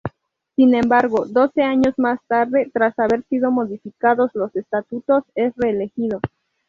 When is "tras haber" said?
2.73-3.23